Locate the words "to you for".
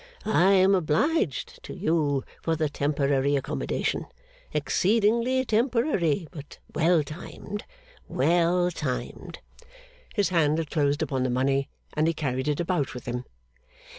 1.61-2.55